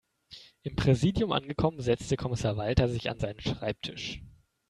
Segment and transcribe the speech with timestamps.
[0.63, 4.19] Im Präsidium angekommen, setzte Kommissar Walter sich an seinen Schreibtisch.